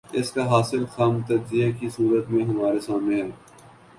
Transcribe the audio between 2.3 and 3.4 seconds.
میں ہمارے سامنے ہے۔